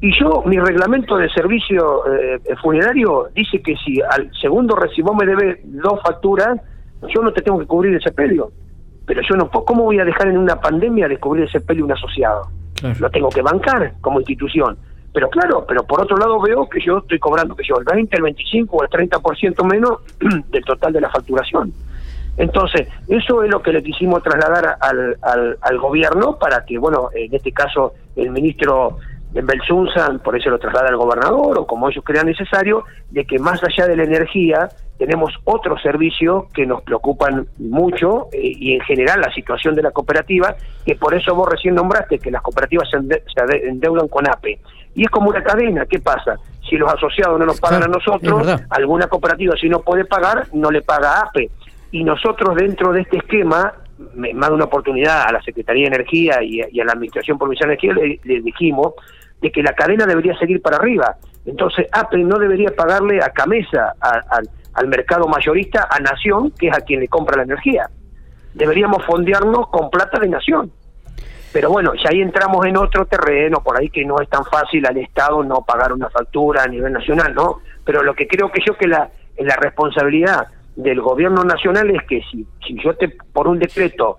Y 0.00 0.16
yo, 0.20 0.44
mi 0.46 0.56
reglamento 0.60 1.16
de 1.16 1.28
servicio 1.30 2.06
eh, 2.14 2.38
funerario 2.62 3.26
dice 3.34 3.60
que 3.60 3.74
si 3.84 4.00
al 4.02 4.30
segundo 4.40 4.76
recibo 4.76 5.14
me 5.14 5.26
debe 5.26 5.62
dos 5.64 6.00
facturas, 6.00 6.60
yo 7.02 7.22
no 7.22 7.32
te 7.32 7.42
tengo 7.42 7.58
que 7.58 7.66
cubrir 7.66 7.94
ese 7.96 8.12
pelio, 8.12 8.50
pero 9.06 9.22
yo 9.22 9.36
no 9.36 9.50
¿cómo 9.50 9.84
voy 9.84 10.00
a 10.00 10.04
dejar 10.04 10.28
en 10.28 10.38
una 10.38 10.60
pandemia 10.60 11.08
de 11.08 11.18
cubrir 11.18 11.44
ese 11.44 11.60
pelio 11.60 11.84
un 11.84 11.92
asociado? 11.92 12.48
Lo 13.00 13.10
tengo 13.10 13.30
que 13.30 13.42
bancar 13.42 13.94
como 14.00 14.20
institución. 14.20 14.76
Pero 15.12 15.30
claro, 15.30 15.64
pero 15.66 15.82
por 15.84 16.02
otro 16.02 16.18
lado 16.18 16.38
veo 16.40 16.68
que 16.68 16.78
yo 16.84 16.98
estoy 16.98 17.18
cobrando 17.18 17.56
que 17.56 17.64
yo 17.66 17.78
el 17.78 17.84
20, 17.84 18.16
el 18.16 18.22
25 18.22 18.76
o 18.76 18.82
el 18.82 18.90
30% 18.90 19.64
menos 19.64 20.00
del 20.50 20.62
total 20.64 20.92
de 20.92 21.00
la 21.00 21.08
facturación. 21.08 21.72
Entonces, 22.36 22.86
eso 23.08 23.42
es 23.42 23.50
lo 23.50 23.62
que 23.62 23.72
le 23.72 23.82
quisimos 23.82 24.22
trasladar 24.22 24.76
al, 24.78 25.16
al, 25.22 25.56
al 25.58 25.78
gobierno 25.78 26.38
para 26.38 26.66
que, 26.66 26.76
bueno, 26.76 27.08
en 27.14 27.34
este 27.34 27.50
caso 27.50 27.94
el 28.14 28.30
ministro 28.30 28.98
en 29.34 29.46
Belsunzan, 29.46 30.20
por 30.20 30.36
eso 30.36 30.50
lo 30.50 30.58
traslada 30.58 30.88
al 30.88 30.96
gobernador 30.96 31.58
o 31.58 31.66
como 31.66 31.88
ellos 31.88 32.04
crean 32.04 32.26
necesario, 32.26 32.84
de 33.10 33.24
que 33.24 33.38
más 33.38 33.62
allá 33.62 33.86
de 33.86 33.96
la 33.96 34.04
energía 34.04 34.68
tenemos 34.98 35.32
otros 35.44 35.82
servicios 35.82 36.44
que 36.54 36.66
nos 36.66 36.82
preocupan 36.82 37.46
mucho 37.58 38.28
eh, 38.32 38.40
y 38.42 38.74
en 38.74 38.80
general 38.80 39.20
la 39.20 39.32
situación 39.32 39.74
de 39.74 39.82
la 39.82 39.90
cooperativa, 39.90 40.56
que 40.84 40.96
por 40.96 41.14
eso 41.14 41.34
vos 41.34 41.48
recién 41.48 41.74
nombraste 41.74 42.18
que 42.18 42.30
las 42.30 42.42
cooperativas 42.42 42.88
se, 42.88 43.68
endeudan 43.68 44.08
con 44.08 44.26
APE. 44.28 44.58
Y 44.94 45.02
es 45.02 45.10
como 45.10 45.28
una 45.28 45.42
cadena, 45.42 45.84
¿qué 45.84 45.98
pasa? 45.98 46.36
Si 46.68 46.76
los 46.76 46.92
asociados 46.92 47.38
no 47.38 47.44
nos 47.44 47.60
pagan 47.60 47.82
a 47.82 47.86
nosotros, 47.86 48.60
alguna 48.70 49.06
cooperativa 49.06 49.54
si 49.60 49.68
no 49.68 49.80
puede 49.80 50.06
pagar, 50.06 50.46
no 50.54 50.70
le 50.70 50.80
paga 50.80 51.18
a 51.18 51.20
APE. 51.26 51.50
Y 51.92 52.02
nosotros 52.02 52.56
dentro 52.56 52.92
de 52.92 53.02
este 53.02 53.18
esquema 53.18 53.74
más 53.98 54.50
de 54.50 54.54
una 54.54 54.64
oportunidad 54.64 55.26
a 55.26 55.32
la 55.32 55.42
Secretaría 55.42 55.88
de 55.88 55.96
Energía 55.96 56.42
y, 56.42 56.60
a 56.60 56.84
la 56.84 56.92
Administración 56.92 57.38
Provincial 57.38 57.68
de 57.68 57.74
Energía 57.74 58.18
le, 58.24 58.40
dijimos 58.40 58.94
de 59.40 59.50
que 59.50 59.62
la 59.62 59.74
cadena 59.74 60.06
debería 60.06 60.36
seguir 60.38 60.60
para 60.60 60.76
arriba. 60.76 61.16
Entonces, 61.44 61.86
APE 61.92 62.18
no 62.18 62.38
debería 62.38 62.70
pagarle 62.74 63.22
a 63.22 63.30
Camesa, 63.30 63.94
al 64.74 64.88
mercado 64.88 65.28
mayorista, 65.28 65.88
a 65.90 66.00
Nación, 66.00 66.50
que 66.50 66.68
es 66.68 66.76
a 66.76 66.80
quien 66.80 67.00
le 67.00 67.08
compra 67.08 67.36
la 67.36 67.44
energía. 67.44 67.88
Deberíamos 68.54 69.04
fondearnos 69.04 69.68
con 69.68 69.90
plata 69.90 70.18
de 70.18 70.28
Nación. 70.28 70.72
Pero 71.52 71.70
bueno, 71.70 71.94
ya 71.94 72.10
ahí 72.10 72.20
entramos 72.20 72.66
en 72.66 72.76
otro 72.76 73.06
terreno, 73.06 73.62
por 73.62 73.78
ahí 73.78 73.88
que 73.88 74.04
no 74.04 74.20
es 74.20 74.28
tan 74.28 74.44
fácil 74.44 74.84
al 74.84 74.96
Estado 74.98 75.42
no 75.42 75.62
pagar 75.62 75.92
una 75.92 76.10
factura 76.10 76.62
a 76.62 76.66
nivel 76.66 76.92
nacional, 76.92 77.34
¿no? 77.34 77.60
Pero 77.84 78.02
lo 78.02 78.14
que 78.14 78.26
creo 78.26 78.50
que 78.50 78.60
yo 78.66 78.76
que 78.76 78.86
la, 78.86 79.08
la 79.38 79.56
responsabilidad 79.56 80.48
del 80.76 81.00
gobierno 81.00 81.42
nacional 81.42 81.90
es 81.90 82.02
que 82.08 82.22
si, 82.30 82.46
si 82.66 82.76
yo 82.82 82.94
te 82.94 83.08
por 83.08 83.48
un 83.48 83.58
decreto 83.58 84.18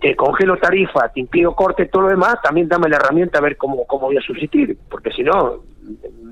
te, 0.00 0.16
congelo 0.16 0.56
tarifa, 0.56 1.08
te 1.12 1.20
impido 1.20 1.54
corte, 1.54 1.86
todo 1.86 2.02
lo 2.02 2.08
demás, 2.08 2.36
también 2.42 2.68
dame 2.68 2.88
la 2.88 2.96
herramienta 2.96 3.38
a 3.38 3.42
ver 3.42 3.56
cómo, 3.56 3.86
cómo 3.86 4.06
voy 4.06 4.16
a 4.16 4.20
subsistir, 4.20 4.76
porque 4.90 5.10
si 5.12 5.22
no, 5.22 5.62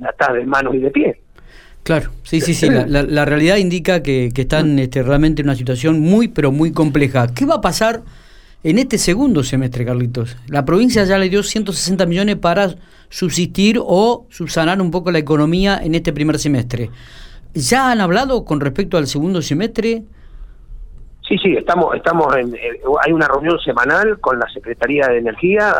estás 0.09 0.35
de 0.35 0.45
manos 0.45 0.75
y 0.75 0.79
de 0.79 0.91
pie. 0.91 1.21
Claro, 1.85 2.11
sí, 2.23 2.41
sí, 2.41 2.55
sí. 2.55 2.69
La, 2.69 3.03
la, 3.03 3.25
realidad 3.27 3.57
indica 3.57 4.03
que, 4.03 4.31
que 4.35 4.43
están 4.43 4.79
este, 4.79 5.03
realmente 5.03 5.43
en 5.43 5.49
una 5.49 5.55
situación 5.55 6.01
muy, 6.01 6.29
pero 6.29 6.51
muy 6.51 6.73
compleja. 6.73 7.27
¿Qué 7.35 7.45
va 7.45 7.57
a 7.57 7.61
pasar? 7.61 8.01
en 8.65 8.79
este 8.79 8.97
segundo 8.97 9.45
semestre, 9.45 9.85
Carlitos. 9.85 10.39
La 10.49 10.65
provincia 10.65 11.05
ya 11.05 11.19
le 11.19 11.29
dio 11.29 11.43
160 11.43 12.07
millones 12.07 12.37
para 12.37 12.75
subsistir 13.11 13.79
o 13.79 14.27
subsanar 14.31 14.81
un 14.81 14.91
poco 14.91 15.13
la 15.13 15.19
economía 15.19 15.79
en 15.83 15.95
este 15.95 16.15
primer 16.15 16.39
semestre. 16.39 16.91
¿Ya 17.55 17.91
han 17.91 18.01
hablado 18.01 18.45
con 18.45 18.61
respecto 18.61 18.97
al 18.97 19.07
segundo 19.07 19.41
semestre? 19.41 20.03
Sí, 21.27 21.39
sí, 21.39 21.57
estamos, 21.57 21.95
estamos 21.95 22.37
en, 22.37 22.55
hay 23.03 23.13
una 23.13 23.27
reunión 23.27 23.59
semanal 23.61 24.21
con 24.21 24.39
la 24.39 24.47
Secretaría 24.49 25.07
de 25.09 25.19
Energía, 25.19 25.73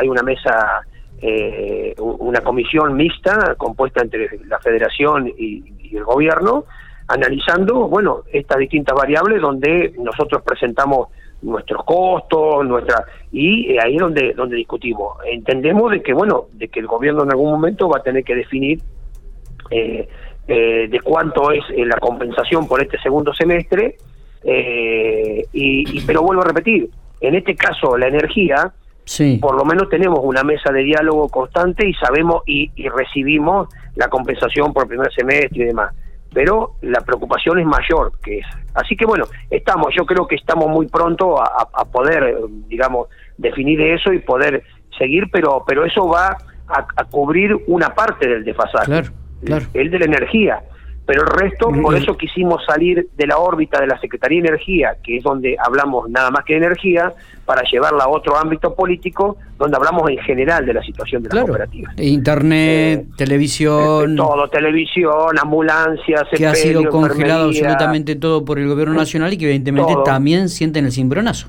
hay 0.00 0.08
una 0.08 0.22
mesa, 0.22 0.80
eh, 1.20 1.94
una 1.98 2.40
comisión 2.40 2.96
mixta 2.96 3.54
compuesta 3.56 4.02
entre 4.02 4.38
la 4.46 4.58
Federación 4.60 5.28
y, 5.28 5.62
y 5.80 5.96
el 5.96 6.04
Gobierno, 6.04 6.64
analizando, 7.08 7.88
bueno, 7.88 8.22
estas 8.32 8.58
distintas 8.58 8.96
variables 8.96 9.42
donde 9.42 9.94
nosotros 9.98 10.42
presentamos 10.42 11.08
nuestros 11.42 11.84
costos, 11.84 12.66
nuestra 12.66 13.04
y 13.30 13.72
eh, 13.72 13.78
ahí 13.82 13.96
es 13.96 14.00
donde 14.00 14.32
donde 14.34 14.56
discutimos. 14.56 15.18
Entendemos 15.30 15.90
de 15.90 16.02
que 16.02 16.12
bueno, 16.12 16.46
de 16.52 16.68
que 16.68 16.80
el 16.80 16.86
gobierno 16.86 17.22
en 17.24 17.30
algún 17.30 17.50
momento 17.50 17.88
va 17.88 17.98
a 17.98 18.02
tener 18.02 18.24
que 18.24 18.34
definir 18.34 18.80
eh, 19.70 20.08
eh, 20.48 20.88
de 20.88 21.00
cuánto 21.00 21.50
es 21.50 21.64
la 21.76 21.96
compensación 21.98 22.66
por 22.68 22.82
este 22.82 22.98
segundo 22.98 23.34
semestre 23.34 23.96
y, 24.44 26.00
pero 26.02 26.22
vuelvo 26.22 26.42
a 26.42 26.46
repetir, 26.46 26.88
en 27.20 27.34
este 27.34 27.56
caso 27.56 27.96
la 27.96 28.08
energía 28.08 28.72
Sí. 29.08 29.38
Por 29.40 29.54
lo 29.54 29.64
menos 29.64 29.88
tenemos 29.88 30.18
una 30.20 30.42
mesa 30.42 30.72
de 30.72 30.82
diálogo 30.82 31.28
constante 31.28 31.88
y 31.88 31.94
sabemos 31.94 32.42
y, 32.44 32.72
y 32.74 32.88
recibimos 32.88 33.68
la 33.94 34.08
compensación 34.08 34.72
por 34.72 34.82
el 34.82 34.88
primer 34.88 35.12
semestre 35.12 35.62
y 35.62 35.66
demás 35.66 35.94
pero 36.36 36.74
la 36.82 37.00
preocupación 37.00 37.58
es 37.60 37.64
mayor 37.64 38.12
que 38.22 38.40
es. 38.40 38.46
Así 38.74 38.94
que 38.94 39.06
bueno, 39.06 39.24
estamos, 39.48 39.88
yo 39.96 40.04
creo 40.04 40.26
que 40.26 40.34
estamos 40.34 40.68
muy 40.68 40.86
pronto 40.86 41.42
a, 41.42 41.84
poder, 41.90 42.36
digamos, 42.68 43.08
definir 43.38 43.80
eso 43.80 44.12
y 44.12 44.18
poder 44.18 44.62
seguir, 44.98 45.30
pero, 45.32 45.64
pero 45.66 45.86
eso 45.86 46.06
va 46.06 46.36
a, 46.68 47.04
cubrir 47.04 47.56
una 47.68 47.94
parte 47.94 48.28
del 48.28 48.44
desfasaje, 48.44 49.04
el 49.74 49.90
de 49.90 49.98
la 49.98 50.04
energía 50.04 50.62
pero 51.06 51.22
el 51.22 51.28
resto, 51.28 51.70
por 51.70 51.94
eso 51.94 52.16
quisimos 52.16 52.64
salir 52.66 53.08
de 53.16 53.26
la 53.28 53.38
órbita 53.38 53.80
de 53.80 53.86
la 53.86 53.98
Secretaría 54.00 54.42
de 54.42 54.48
Energía, 54.48 54.96
que 55.04 55.18
es 55.18 55.22
donde 55.22 55.56
hablamos 55.64 56.10
nada 56.10 56.32
más 56.32 56.44
que 56.44 56.54
de 56.54 56.66
energía, 56.66 57.12
para 57.44 57.62
llevarla 57.62 58.04
a 58.04 58.08
otro 58.08 58.36
ámbito 58.36 58.74
político, 58.74 59.36
donde 59.56 59.76
hablamos 59.76 60.10
en 60.10 60.18
general 60.18 60.66
de 60.66 60.74
la 60.74 60.82
situación 60.82 61.22
de 61.22 61.28
las 61.32 61.44
cooperativas. 61.44 61.94
Internet, 61.96 63.04
eh, 63.04 63.06
televisión. 63.16 64.16
Todo, 64.16 64.48
televisión, 64.48 65.38
ambulancias, 65.40 66.24
que 66.36 66.44
ha 66.44 66.56
sido 66.56 66.88
congelado 66.88 67.46
absolutamente 67.46 68.16
todo 68.16 68.44
por 68.44 68.58
el 68.58 68.66
gobierno 68.66 68.94
nacional 68.94 69.32
y 69.32 69.38
que 69.38 69.44
evidentemente 69.44 69.94
también 70.04 70.48
sienten 70.48 70.86
el 70.86 70.92
cimbronazo. 70.92 71.46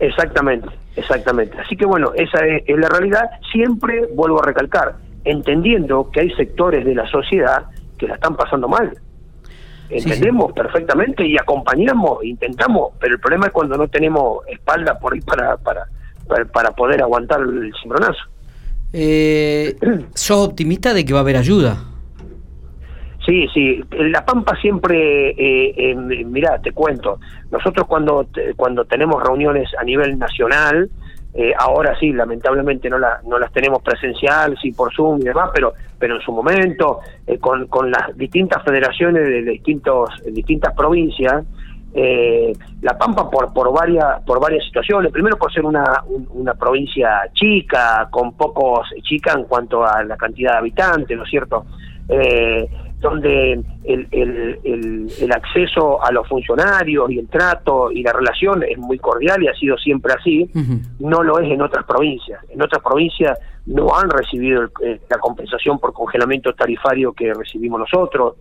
Exactamente, 0.00 0.68
exactamente. 0.96 1.56
Así 1.58 1.76
que 1.76 1.86
bueno, 1.86 2.12
esa 2.14 2.40
es 2.44 2.76
la 2.76 2.88
realidad. 2.90 3.30
Siempre 3.52 4.06
vuelvo 4.14 4.42
a 4.42 4.46
recalcar, 4.46 4.96
entendiendo 5.24 6.10
que 6.10 6.20
hay 6.20 6.30
sectores 6.32 6.84
de 6.84 6.94
la 6.94 7.06
sociedad 7.10 7.66
que 7.98 8.08
la 8.08 8.14
están 8.14 8.36
pasando 8.36 8.68
mal. 8.68 8.92
Entendemos 9.90 10.52
perfectamente 10.52 11.26
y 11.26 11.36
acompañamos, 11.36 12.22
intentamos, 12.24 12.92
pero 13.00 13.14
el 13.14 13.20
problema 13.20 13.46
es 13.46 13.52
cuando 13.52 13.76
no 13.76 13.88
tenemos 13.88 14.46
espalda 14.46 14.98
por 14.98 15.14
ahí 15.14 15.20
para, 15.20 15.56
para, 15.56 15.86
para, 16.52 16.70
poder 16.70 17.02
aguantar 17.02 17.40
el 17.40 17.72
cimbronazo. 17.82 18.20
Eh, 18.92 19.76
¿Sos 20.14 20.48
optimista 20.48 20.94
de 20.94 21.04
que 21.04 21.12
va 21.12 21.20
a 21.20 21.22
haber 21.22 21.36
ayuda? 21.36 21.84
Sí, 23.26 23.46
sí. 23.52 23.80
La 23.90 24.24
Pampa 24.24 24.56
siempre, 24.60 25.30
eh, 25.30 25.74
eh, 25.76 25.94
mira, 25.94 26.60
te 26.62 26.72
cuento, 26.72 27.18
nosotros 27.50 27.86
cuando, 27.86 28.28
cuando 28.56 28.84
tenemos 28.84 29.22
reuniones 29.22 29.68
a 29.78 29.84
nivel 29.84 30.18
nacional, 30.18 30.88
eh, 31.32 31.52
ahora 31.56 31.96
sí, 31.98 32.12
lamentablemente 32.12 32.90
no, 32.90 32.98
la, 32.98 33.20
no 33.24 33.38
las 33.38 33.52
tenemos 33.52 33.82
presencial, 33.82 34.58
sí 34.60 34.72
por 34.72 34.92
Zoom 34.92 35.20
y 35.20 35.24
demás, 35.24 35.50
pero, 35.54 35.74
pero 35.98 36.16
en 36.16 36.20
su 36.22 36.32
momento, 36.32 37.00
eh, 37.26 37.38
con, 37.38 37.68
con 37.68 37.90
las 37.90 38.16
distintas 38.16 38.64
federaciones 38.64 39.22
de, 39.22 39.42
distintos, 39.42 40.10
distintas 40.26 40.74
provincias, 40.74 41.44
eh, 41.94 42.52
La 42.82 42.98
Pampa 42.98 43.30
por, 43.30 43.52
por, 43.52 43.72
varias, 43.72 44.22
por 44.22 44.40
varias 44.40 44.64
situaciones. 44.64 45.12
Primero 45.12 45.36
por 45.36 45.52
ser 45.52 45.64
una, 45.64 46.02
una 46.30 46.54
provincia 46.54 47.22
chica, 47.32 48.08
con 48.10 48.32
pocos, 48.32 48.88
chica 49.02 49.32
en 49.32 49.44
cuanto 49.44 49.84
a 49.84 50.02
la 50.02 50.16
cantidad 50.16 50.52
de 50.52 50.58
habitantes, 50.58 51.16
¿no 51.16 51.24
es 51.24 51.30
cierto? 51.30 51.64
Eh, 53.00 53.06
donde 53.10 53.52
el, 53.84 54.08
el, 54.10 55.10
el, 55.18 55.32
acceso 55.32 56.02
a 56.04 56.12
los 56.12 56.28
funcionarios 56.28 57.10
y 57.10 57.18
el 57.18 57.28
trato 57.28 57.90
y 57.90 58.02
la 58.02 58.12
relación 58.12 58.62
es 58.62 58.78
muy 58.78 58.98
cordial 58.98 59.42
y 59.42 59.48
ha 59.48 59.54
sido 59.54 59.76
siempre 59.78 60.12
así, 60.12 60.50
no 60.98 61.22
lo 61.22 61.38
es 61.38 61.50
en 61.50 61.62
otras 61.62 61.84
provincias. 61.84 62.42
En 62.50 62.60
otras 62.62 62.82
provincias 62.82 63.38
no 63.66 63.88
han 63.96 64.10
recibido 64.10 64.68
la 65.08 65.18
compensación 65.18 65.78
por 65.78 65.92
congelamiento 65.92 66.52
tarifario 66.54 67.12
que 67.12 67.32
recibimos 67.32 67.80
nosotros. 67.80 68.36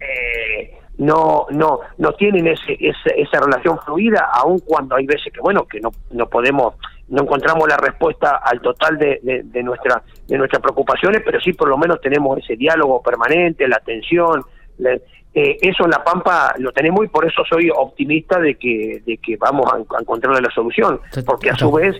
Eh, 0.00 0.78
no 1.00 1.46
no 1.50 1.80
no 1.96 2.12
tienen 2.12 2.46
ese, 2.46 2.76
esa 2.78 3.40
relación 3.40 3.78
fluida 3.80 4.28
aun 4.34 4.58
cuando 4.58 4.96
hay 4.96 5.06
veces 5.06 5.32
que 5.32 5.40
bueno 5.40 5.64
que 5.64 5.80
no 5.80 5.90
no 6.10 6.28
podemos 6.28 6.74
no 7.08 7.22
encontramos 7.22 7.66
la 7.66 7.78
respuesta 7.78 8.36
al 8.44 8.60
total 8.60 8.98
de, 8.98 9.42
de, 9.42 9.62
nuestra 9.62 10.02
de 10.28 10.36
nuestras 10.36 10.60
preocupaciones 10.60 11.22
pero 11.24 11.40
sí 11.40 11.54
por 11.54 11.68
lo 11.68 11.78
menos 11.78 12.02
tenemos 12.02 12.38
ese 12.38 12.54
diálogo 12.54 13.02
permanente 13.02 13.66
la 13.66 13.76
atención 13.76 14.42
eh, 14.78 15.56
eso 15.62 15.84
en 15.84 15.90
la 15.90 16.04
Pampa 16.04 16.54
lo 16.58 16.70
tenemos 16.70 17.02
y 17.06 17.08
por 17.08 17.24
eso 17.24 17.42
soy 17.48 17.70
optimista 17.74 18.38
de 18.38 18.56
que 18.56 19.02
de 19.06 19.16
que 19.16 19.38
vamos 19.38 19.72
a, 19.72 19.76
a 19.76 20.00
encontrar 20.00 20.38
la 20.38 20.50
solución 20.50 21.00
porque 21.24 21.48
a 21.48 21.56
su 21.56 21.72
vez 21.72 21.96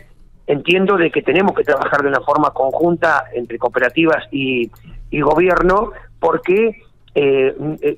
entiendo 0.47 0.99
de 0.99 1.11
que 1.11 1.23
tenemos 1.23 1.55
que 1.55 1.65
trabajar 1.65 2.03
de 2.03 2.09
una 2.09 2.21
forma 2.21 2.51
conjunta 2.51 3.25
entre 3.33 3.57
cooperativas 3.57 4.25
y, 4.31 4.71
y 5.11 5.21
gobierno 5.23 5.93
porque 6.19 6.83
eh, 7.15 7.55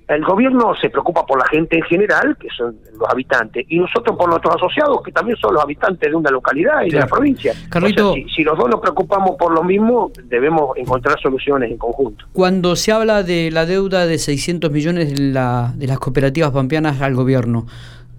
el 0.08 0.24
gobierno 0.24 0.74
se 0.80 0.88
preocupa 0.88 1.26
por 1.26 1.38
la 1.38 1.46
gente 1.46 1.76
en 1.76 1.82
general, 1.82 2.36
que 2.40 2.48
son 2.56 2.76
los 2.98 3.08
habitantes, 3.10 3.66
y 3.68 3.78
nosotros 3.78 4.16
por 4.16 4.28
nuestros 4.28 4.56
asociados, 4.56 5.02
que 5.02 5.12
también 5.12 5.36
son 5.36 5.54
los 5.54 5.62
habitantes 5.62 6.10
de 6.10 6.16
una 6.16 6.30
localidad 6.30 6.82
y 6.86 6.90
de 6.90 6.98
la 6.98 7.06
provincia. 7.06 7.52
Carlito, 7.68 8.14
si, 8.34 8.42
los 8.42 8.56
dos 8.56 8.70
nos 8.70 8.80
preocupamos 8.80 9.36
por 9.38 9.52
lo 9.52 9.62
mismo, 9.62 10.10
debemos 10.24 10.76
encontrar 10.76 11.20
soluciones 11.20 11.70
en 11.70 11.76
conjunto. 11.76 12.24
Cuando 12.32 12.74
se 12.74 12.92
habla 12.92 13.22
de 13.22 13.50
la 13.50 13.66
deuda 13.66 14.06
de 14.06 14.18
600 14.18 14.70
millones 14.70 15.14
de, 15.14 15.32
la, 15.32 15.72
de 15.76 15.86
las 15.86 15.98
cooperativas 15.98 16.50
pampeanas 16.50 17.02
al 17.02 17.14
gobierno, 17.14 17.66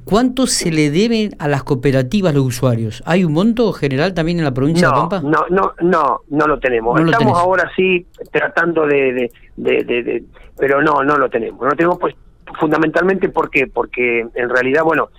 ¿Cuánto 0.05 0.47
se 0.47 0.71
le 0.71 0.89
deben 0.89 1.31
a 1.39 1.47
las 1.47 1.63
cooperativas 1.63 2.33
los 2.33 2.45
usuarios? 2.45 3.03
¿Hay 3.05 3.23
un 3.23 3.33
monto 3.33 3.71
general 3.73 4.13
también 4.13 4.39
en 4.39 4.45
la 4.45 4.53
provincia 4.53 4.87
de 4.87 4.93
Pampa? 4.93 5.21
No, 5.21 5.45
no, 5.49 5.73
no, 5.81 6.21
no 6.29 6.47
lo 6.47 6.59
tenemos. 6.59 6.99
Estamos 6.99 7.37
ahora 7.37 7.71
sí 7.75 8.05
tratando 8.31 8.85
de, 8.85 9.29
de, 9.55 10.23
pero 10.57 10.81
no, 10.81 11.03
no 11.03 11.17
lo 11.17 11.29
tenemos. 11.29 11.61
No 11.61 11.69
lo 11.69 11.75
tenemos 11.75 11.97
pues 11.99 12.15
fundamentalmente 12.59 13.29
porque 13.29 13.67
porque 13.67 14.27
en 14.33 14.49
realidad, 14.49 14.83
bueno, 14.83 15.09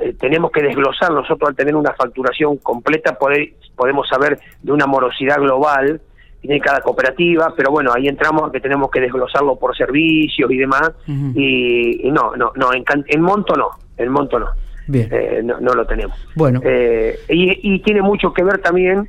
eh, 0.00 0.14
tenemos 0.18 0.50
que 0.50 0.62
desglosar 0.62 1.12
nosotros 1.12 1.50
al 1.50 1.56
tener 1.56 1.76
una 1.76 1.92
facturación 1.92 2.56
completa 2.58 3.18
poder, 3.18 3.54
podemos 3.76 4.08
saber 4.08 4.38
de 4.62 4.72
una 4.72 4.86
morosidad 4.86 5.38
global 5.38 6.00
tiene 6.42 6.60
cada 6.60 6.80
cooperativa, 6.80 7.54
pero 7.56 7.70
bueno, 7.70 7.92
ahí 7.94 8.08
entramos 8.08 8.50
que 8.50 8.58
tenemos 8.58 8.90
que 8.90 9.00
desglosarlo 9.00 9.56
por 9.56 9.76
servicios 9.76 10.50
y 10.50 10.56
demás, 10.56 10.90
y, 11.06 12.10
no, 12.10 12.34
no, 12.34 12.50
no, 12.56 12.74
en, 12.74 12.84
en 13.06 13.20
monto 13.22 13.54
no, 13.54 13.68
el 14.02 14.10
monto 14.10 14.38
no. 14.38 14.48
Bien. 14.86 15.08
Eh, 15.10 15.42
no, 15.44 15.58
lo 15.60 15.86
tenemos. 15.86 16.16
Bueno. 16.34 16.60
Eh, 16.64 17.18
y, 17.28 17.78
tiene 17.80 18.02
mucho 18.02 18.32
que 18.32 18.42
ver 18.42 18.58
también, 18.58 19.08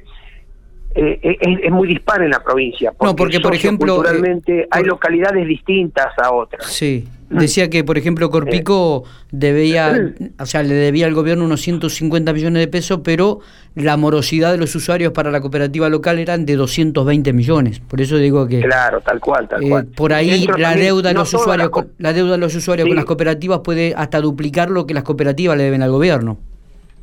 eh, 0.95 1.37
es, 1.41 1.71
muy 1.71 1.87
dispar 1.87 2.21
en 2.21 2.29
la 2.29 2.43
provincia. 2.43 2.91
Porque 2.91 3.11
no, 3.11 3.15
porque 3.15 3.39
por 3.39 3.55
ejemplo. 3.55 3.95
Culturalmente 3.95 4.67
hay 4.69 4.83
localidades 4.83 5.47
distintas 5.47 6.17
a 6.17 6.31
otras. 6.31 6.67
Sí. 6.67 7.07
Decía 7.39 7.69
que, 7.69 7.83
por 7.83 7.97
ejemplo, 7.97 8.29
Corpico 8.29 9.03
debía, 9.31 10.13
o 10.39 10.45
sea, 10.45 10.63
le 10.63 10.73
debía 10.73 11.05
al 11.05 11.13
gobierno 11.13 11.45
unos 11.45 11.61
150 11.61 12.33
millones 12.33 12.59
de 12.61 12.67
pesos, 12.67 13.01
pero 13.03 13.39
la 13.75 13.97
morosidad 13.97 14.51
de 14.51 14.57
los 14.57 14.75
usuarios 14.75 15.13
para 15.13 15.31
la 15.31 15.41
cooperativa 15.41 15.89
local 15.89 16.19
eran 16.19 16.45
de 16.45 16.55
220 16.55 17.33
millones. 17.33 17.79
Por 17.79 18.01
eso 18.01 18.17
digo 18.17 18.47
que... 18.47 18.61
Claro, 18.61 19.01
tal 19.01 19.19
cual, 19.19 19.47
tal 19.47 19.67
cual. 19.67 19.85
Por 19.87 20.13
ahí 20.13 20.47
la 20.57 20.75
deuda, 20.75 21.09
de 21.09 21.15
los 21.15 21.33
usuarios, 21.33 21.71
la, 21.97 22.13
deuda 22.13 22.33
de 22.33 22.37
los 22.37 22.55
usuarios 22.55 22.87
con 22.87 22.95
las 22.95 23.05
cooperativas 23.05 23.59
puede 23.59 23.93
hasta 23.95 24.21
duplicar 24.21 24.69
lo 24.69 24.85
que 24.85 24.93
las 24.93 25.03
cooperativas 25.03 25.57
le 25.57 25.63
deben 25.63 25.81
al 25.81 25.91
gobierno. 25.91 26.37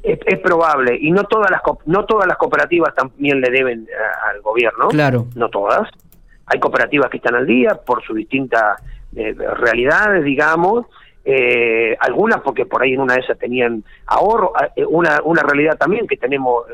Es, 0.02 0.18
probable 0.38 0.96
y 0.98 1.10
no 1.10 1.24
todas 1.24 1.50
las 1.50 1.60
no 1.84 2.06
todas 2.06 2.26
las 2.26 2.38
cooperativas 2.38 2.94
también 2.94 3.38
le 3.40 3.50
deben 3.50 3.86
al 4.30 4.40
gobierno. 4.40 4.88
Claro. 4.88 5.26
No 5.34 5.50
todas. 5.50 5.88
Hay 6.46 6.58
cooperativas 6.58 7.10
que 7.10 7.18
están 7.18 7.34
al 7.34 7.46
día 7.46 7.74
por 7.74 8.02
sus 8.02 8.16
distintas 8.16 8.80
eh, 9.16 9.34
realidades 9.34 10.24
digamos 10.24 10.86
eh, 11.24 11.96
algunas 12.00 12.40
porque 12.40 12.66
por 12.66 12.82
ahí 12.82 12.94
en 12.94 13.00
una 13.00 13.14
de 13.14 13.20
esas 13.20 13.38
tenían 13.38 13.84
ahorro 14.06 14.52
eh, 14.76 14.84
una 14.86 15.20
una 15.24 15.42
realidad 15.42 15.76
también 15.76 16.06
que 16.06 16.16
tenemos 16.16 16.64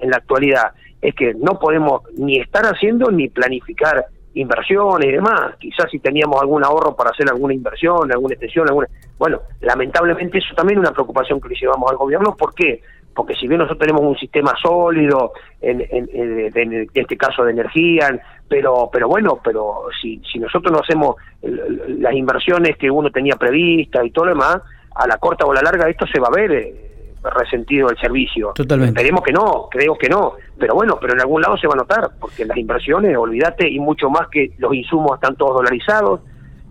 en 0.00 0.10
la 0.10 0.16
actualidad 0.16 0.72
es 1.00 1.14
que 1.14 1.34
no 1.34 1.58
podemos 1.58 2.02
ni 2.16 2.38
estar 2.40 2.64
haciendo 2.64 3.10
ni 3.10 3.28
planificar 3.28 4.06
inversiones 4.34 5.08
y 5.08 5.12
demás. 5.12 5.56
Quizás 5.58 5.90
si 5.90 5.98
teníamos 5.98 6.40
algún 6.40 6.64
ahorro 6.64 6.94
para 6.94 7.10
hacer 7.10 7.28
alguna 7.28 7.54
inversión, 7.54 8.10
alguna 8.12 8.34
extensión, 8.34 8.68
alguna... 8.68 8.88
Bueno, 9.18 9.40
lamentablemente 9.60 10.38
eso 10.38 10.54
también 10.54 10.78
es 10.78 10.86
una 10.86 10.92
preocupación 10.92 11.40
que 11.40 11.48
le 11.48 11.54
llevamos 11.54 11.90
al 11.90 11.96
gobierno. 11.96 12.34
¿Por 12.36 12.54
qué? 12.54 12.82
Porque 13.14 13.34
si 13.34 13.46
bien 13.46 13.58
nosotros 13.58 13.78
tenemos 13.78 14.02
un 14.02 14.16
sistema 14.16 14.52
sólido, 14.60 15.32
en, 15.60 15.80
en, 15.90 16.88
este 16.92 17.16
caso 17.16 17.44
de 17.44 17.52
energía, 17.52 18.08
pero 18.48 18.90
pero 18.92 19.08
bueno, 19.08 19.38
pero 19.42 19.86
si, 20.00 20.20
si 20.30 20.38
nosotros 20.38 20.72
no 20.72 20.80
hacemos 20.80 21.16
las 21.42 22.14
inversiones 22.14 22.76
que 22.76 22.90
uno 22.90 23.10
tenía 23.10 23.36
previstas 23.36 24.04
y 24.04 24.10
todo 24.10 24.26
lo 24.26 24.32
demás, 24.32 24.58
a 24.94 25.06
la 25.06 25.16
corta 25.18 25.44
o 25.44 25.52
a 25.52 25.54
la 25.54 25.62
larga 25.62 25.88
esto 25.88 26.06
se 26.06 26.20
va 26.20 26.28
a 26.28 26.36
ver 26.36 26.52
eh, 26.52 26.94
resentido 27.22 27.88
el 27.88 27.98
servicio. 27.98 28.52
Totalmente. 28.54 29.00
Esperemos 29.00 29.22
que 29.22 29.32
no, 29.32 29.68
creo 29.70 29.96
que 29.96 30.08
no, 30.08 30.34
pero 30.58 30.74
bueno, 30.74 30.98
pero 31.00 31.14
en 31.14 31.20
algún 31.20 31.40
lado 31.40 31.56
se 31.56 31.66
va 31.66 31.74
a 31.74 31.78
notar, 31.78 32.10
porque 32.20 32.44
las 32.44 32.56
inversiones, 32.56 33.16
olvídate, 33.16 33.68
y 33.68 33.78
mucho 33.78 34.10
más 34.10 34.28
que 34.28 34.52
los 34.58 34.74
insumos 34.74 35.14
están 35.14 35.36
todos 35.36 35.54
dolarizados, 35.54 36.20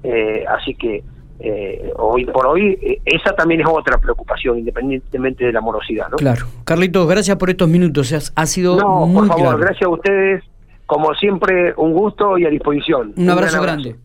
eh, 0.04 0.46
así 0.48 0.76
que 0.76 1.04
eh, 1.40 1.92
hoy 1.98 2.26
por 2.26 2.48
hoy 2.48 2.78
eh, 2.82 3.02
esa 3.06 3.36
también 3.36 3.62
es 3.62 3.68
otra 3.70 3.98
preocupación, 3.98 4.60
independientemente 4.60 5.46
de 5.46 5.52
la 5.52 5.62
morosidad. 5.62 6.10
¿no? 6.10 6.18
Claro. 6.18 6.46
Carlitos, 6.64 7.08
gracias 7.08 7.38
por 7.38 7.50
estos 7.50 7.68
minutos, 7.68 8.32
ha 8.36 8.46
sido 8.46 8.78
no, 8.78 9.06
muy 9.06 9.28
por 9.28 9.40
favor, 9.40 9.60
gracias 9.60 9.84
a 9.84 9.90
ustedes, 9.90 10.44
como 10.86 11.14
siempre, 11.16 11.74
un 11.78 11.94
gusto 11.94 12.38
y 12.38 12.46
a 12.46 12.50
disposición. 12.50 13.14
Un, 13.16 13.30
abrazo 13.30 13.62
grande. 13.62 13.96